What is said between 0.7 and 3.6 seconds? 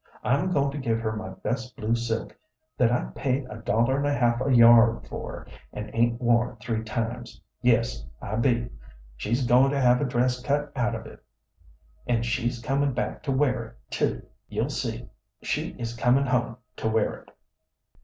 to give her my best blue silk, that I paid a